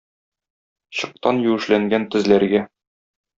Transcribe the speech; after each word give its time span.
Чыктан 0.99 1.41
юешләнгән 1.49 2.09
тезләргә. 2.17 2.65